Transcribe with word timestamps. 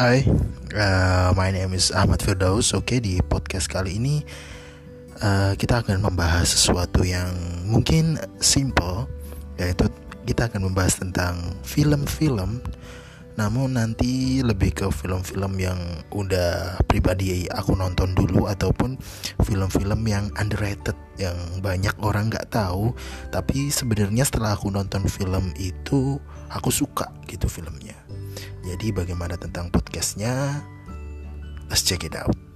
Hai, 0.00 0.24
uh, 0.80 1.28
my 1.36 1.52
name 1.52 1.76
is 1.76 1.92
Ahmad 1.92 2.24
Firdaus. 2.24 2.72
Oke, 2.72 2.96
okay, 2.96 2.98
di 3.04 3.20
podcast 3.20 3.68
kali 3.68 4.00
ini 4.00 4.24
uh, 5.20 5.52
kita 5.60 5.84
akan 5.84 6.00
membahas 6.00 6.56
sesuatu 6.56 7.04
yang 7.04 7.28
mungkin 7.68 8.16
simple, 8.40 9.04
yaitu 9.60 9.92
kita 10.24 10.48
akan 10.48 10.72
membahas 10.72 10.96
tentang 10.96 11.52
film-film. 11.68 12.64
Namun 13.36 13.76
nanti 13.76 14.40
lebih 14.40 14.72
ke 14.72 14.86
film-film 14.88 15.60
yang 15.60 15.76
udah 16.16 16.80
pribadi 16.88 17.44
aku 17.52 17.76
nonton 17.76 18.16
dulu 18.16 18.48
ataupun 18.48 18.96
film-film 19.44 20.00
yang 20.08 20.32
underrated 20.40 20.96
yang 21.20 21.36
banyak 21.60 21.92
orang 22.00 22.32
nggak 22.32 22.48
tahu. 22.48 22.96
Tapi 23.28 23.68
sebenarnya 23.68 24.24
setelah 24.24 24.56
aku 24.56 24.72
nonton 24.72 25.04
film 25.12 25.52
itu, 25.60 26.16
aku 26.48 26.72
suka 26.72 27.12
gitu 27.28 27.52
filmnya. 27.52 27.99
Jadi 28.60 28.92
bagaimana 28.92 29.40
tentang 29.40 29.72
podcastnya? 29.72 30.60
Let's 31.72 31.86
check 31.86 32.04
it 32.04 32.12
out. 32.18 32.49